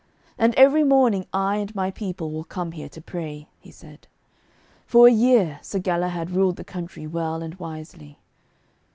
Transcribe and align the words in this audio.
'And 0.35 0.55
every 0.55 0.83
morning 0.83 1.27
I 1.31 1.57
and 1.57 1.75
my 1.75 1.91
people 1.91 2.31
will 2.31 2.43
come 2.43 2.71
here 2.71 2.89
to 2.89 2.99
pray,' 3.01 3.47
he 3.59 3.69
said. 3.69 4.07
For 4.87 5.07
a 5.07 5.11
year 5.11 5.59
Sir 5.61 5.77
Galahad 5.77 6.31
ruled 6.31 6.55
the 6.55 6.63
country 6.63 7.05
well 7.05 7.43
and 7.43 7.53
wisely. 7.59 8.17